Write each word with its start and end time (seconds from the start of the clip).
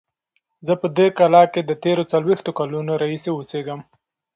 زه 0.65 0.73
په 0.81 0.87
دې 0.97 1.07
کلا 1.17 1.43
کې 1.53 1.61
د 1.63 1.71
تېرو 1.83 2.03
څلوېښتو 2.11 2.51
کلونو 2.59 2.91
راهیسې 3.01 3.29
اوسیږم. 3.33 3.79